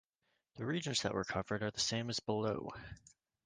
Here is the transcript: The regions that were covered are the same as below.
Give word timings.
The 0.55 0.65
regions 0.65 1.03
that 1.03 1.13
were 1.13 1.23
covered 1.23 1.61
are 1.61 1.69
the 1.69 1.79
same 1.79 2.09
as 2.09 2.19
below. 2.19 2.71